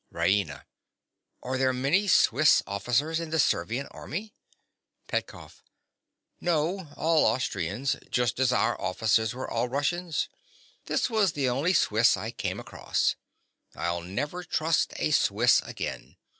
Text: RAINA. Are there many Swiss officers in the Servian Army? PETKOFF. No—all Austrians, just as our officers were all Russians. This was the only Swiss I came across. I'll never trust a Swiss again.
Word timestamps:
RAINA. 0.11 0.65
Are 1.43 1.59
there 1.59 1.73
many 1.73 2.07
Swiss 2.07 2.63
officers 2.65 3.19
in 3.19 3.29
the 3.29 3.37
Servian 3.37 3.85
Army? 3.91 4.33
PETKOFF. 5.07 5.61
No—all 6.39 7.23
Austrians, 7.23 7.97
just 8.09 8.39
as 8.39 8.51
our 8.51 8.81
officers 8.81 9.35
were 9.35 9.47
all 9.47 9.69
Russians. 9.69 10.27
This 10.87 11.07
was 11.07 11.33
the 11.33 11.47
only 11.49 11.73
Swiss 11.73 12.17
I 12.17 12.31
came 12.31 12.59
across. 12.59 13.15
I'll 13.75 14.01
never 14.01 14.43
trust 14.43 14.91
a 14.95 15.11
Swiss 15.11 15.61
again. 15.61 16.17